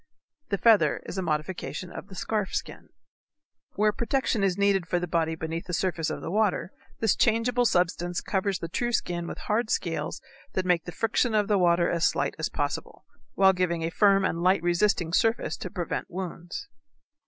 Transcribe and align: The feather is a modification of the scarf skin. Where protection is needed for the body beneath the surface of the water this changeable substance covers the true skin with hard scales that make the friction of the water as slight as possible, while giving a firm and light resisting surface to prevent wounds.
The 0.49 0.57
feather 0.57 1.03
is 1.05 1.19
a 1.19 1.21
modification 1.21 1.91
of 1.91 2.07
the 2.07 2.15
scarf 2.15 2.55
skin. 2.55 2.89
Where 3.75 3.91
protection 3.91 4.43
is 4.43 4.57
needed 4.57 4.87
for 4.87 4.97
the 4.97 5.05
body 5.05 5.35
beneath 5.35 5.67
the 5.67 5.75
surface 5.75 6.09
of 6.09 6.21
the 6.21 6.31
water 6.31 6.71
this 7.01 7.15
changeable 7.15 7.65
substance 7.65 8.19
covers 8.19 8.57
the 8.57 8.67
true 8.67 8.93
skin 8.93 9.27
with 9.27 9.37
hard 9.37 9.69
scales 9.69 10.19
that 10.53 10.65
make 10.65 10.85
the 10.85 10.91
friction 10.91 11.35
of 11.35 11.47
the 11.47 11.59
water 11.59 11.87
as 11.87 12.07
slight 12.07 12.33
as 12.39 12.49
possible, 12.49 13.05
while 13.35 13.53
giving 13.53 13.83
a 13.83 13.91
firm 13.91 14.25
and 14.25 14.41
light 14.41 14.63
resisting 14.63 15.13
surface 15.13 15.55
to 15.57 15.69
prevent 15.69 16.09
wounds. 16.09 16.67